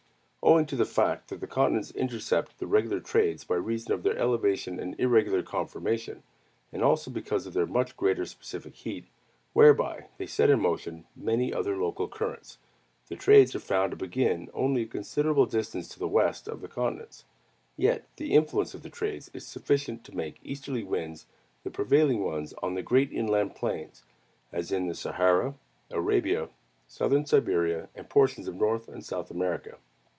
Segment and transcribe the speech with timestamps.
[0.43, 4.17] Owing to the fact that the continents intercept the regular trades by reason of their
[4.17, 6.23] elevation and irregular conformation,
[6.73, 9.05] and also because of their much greater specific heat,
[9.53, 12.57] whereby they set in motion many other local currents,
[13.07, 16.67] the trades are found to begin only a considerable distance to the west of the
[16.67, 17.23] continents.
[17.77, 21.27] Yet the influence of the trades is sufficient to make easterly winds
[21.63, 24.03] the prevailing ones on the great inland plains:
[24.51, 25.53] as in the Sahara,
[25.91, 26.49] Arabia,
[26.87, 29.77] Southern Siberia, and portions of North and South America.